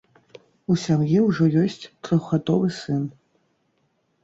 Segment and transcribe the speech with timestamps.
[0.71, 1.77] У сям'і ўжо ёсць
[2.09, 3.07] трохгадовы сын.